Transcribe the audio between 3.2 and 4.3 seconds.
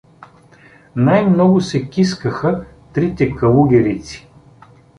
калугерици.